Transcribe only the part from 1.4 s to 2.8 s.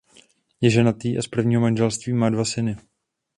manželství má dva syny.